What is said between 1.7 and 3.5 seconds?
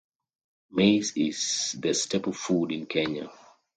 the staple food in Kenya.